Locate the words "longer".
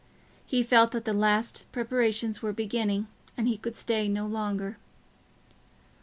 4.25-4.77